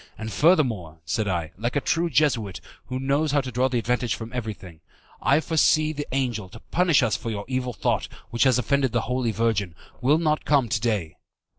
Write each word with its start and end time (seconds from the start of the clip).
And, 0.17 0.33
furthermore," 0.33 0.97
said 1.05 1.27
I, 1.27 1.51
like 1.59 1.75
a 1.75 1.79
true 1.79 2.09
Jesuit, 2.09 2.59
who 2.87 2.99
knows 2.99 3.33
how 3.33 3.41
to 3.41 3.51
draw 3.51 3.65
advantage 3.67 4.15
from 4.15 4.33
everything, 4.33 4.79
"I 5.21 5.39
foresee 5.41 5.93
that 5.93 6.09
the 6.09 6.15
angel, 6.17 6.49
to 6.49 6.59
punish 6.59 7.03
us 7.03 7.15
for 7.15 7.29
your 7.29 7.45
evil 7.47 7.71
thought, 7.73 8.07
which 8.31 8.45
has 8.45 8.57
offended 8.57 8.93
the 8.93 9.01
Holy 9.01 9.31
Virgin, 9.31 9.75
will 10.01 10.17
not 10.17 10.43
come 10.43 10.69
to 10.69 10.81
day. 10.81 11.17